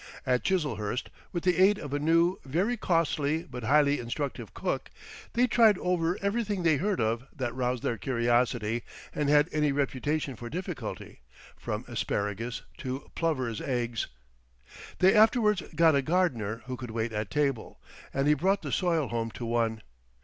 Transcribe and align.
At 0.25 0.43
Chiselhurst, 0.43 1.11
with 1.31 1.43
the 1.43 1.61
aid 1.61 1.77
of 1.77 1.93
a 1.93 1.99
new, 1.99 2.39
very 2.43 2.75
costly, 2.75 3.43
but 3.43 3.61
highly 3.61 3.99
instructive 3.99 4.51
cook, 4.51 4.89
they 5.33 5.45
tried 5.45 5.77
over 5.77 6.17
everything 6.23 6.63
they 6.63 6.77
heard 6.77 6.99
of 6.99 7.27
that 7.35 7.53
roused 7.53 7.83
their 7.83 7.99
curiosity 7.99 8.81
and 9.13 9.29
had 9.29 9.47
any 9.51 9.71
reputation 9.71 10.35
for 10.35 10.49
difficulty, 10.49 11.19
from 11.55 11.85
asparagus 11.87 12.63
to 12.79 13.11
plover's 13.13 13.61
eggs. 13.61 14.07
They 14.97 15.13
afterwards 15.13 15.61
got 15.75 15.93
a 15.93 16.01
gardener 16.01 16.63
who 16.65 16.77
could 16.77 16.89
wait 16.89 17.13
at 17.13 17.29
table—and 17.29 18.27
he 18.27 18.33
brought 18.33 18.63
the 18.63 18.71
soil 18.71 19.09
home 19.09 19.29
to 19.33 19.45
one. 19.45 19.83